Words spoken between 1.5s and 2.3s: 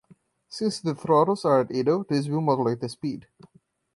at idle this